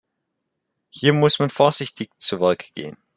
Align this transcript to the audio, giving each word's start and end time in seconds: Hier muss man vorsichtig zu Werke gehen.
Hier 0.89 1.13
muss 1.13 1.37
man 1.37 1.51
vorsichtig 1.51 2.09
zu 2.17 2.39
Werke 2.41 2.73
gehen. 2.73 2.97